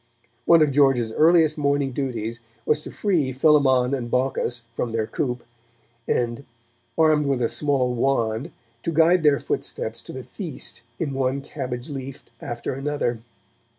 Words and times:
One 0.45 0.63
of 0.63 0.71
George's 0.71 1.11
earliest 1.11 1.59
morning 1.59 1.91
duties 1.91 2.39
was 2.65 2.81
to 2.81 2.91
free 2.91 3.31
Philemon 3.31 3.93
and 3.93 4.09
Baucis 4.09 4.63
from 4.73 4.89
their 4.89 5.05
coop, 5.05 5.43
and, 6.07 6.43
armed 6.97 7.27
with 7.27 7.39
a 7.39 7.47
small 7.47 7.93
wand, 7.93 8.49
to 8.81 8.91
guide 8.91 9.21
their 9.21 9.39
footsteps 9.39 10.01
to 10.01 10.11
the 10.11 10.23
feast 10.23 10.81
in 10.97 11.13
one 11.13 11.41
cabbage 11.41 11.87
leaf 11.91 12.25
after 12.41 12.73
another. 12.73 13.19